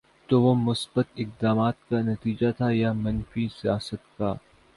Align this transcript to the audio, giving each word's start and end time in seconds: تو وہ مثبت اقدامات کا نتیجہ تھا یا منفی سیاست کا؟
تو 0.29 0.41
وہ 0.41 0.53
مثبت 0.55 1.07
اقدامات 1.15 1.75
کا 1.89 2.01
نتیجہ 2.01 2.51
تھا 2.57 2.69
یا 2.71 2.91
منفی 2.93 3.47
سیاست 3.61 4.17
کا؟ 4.17 4.33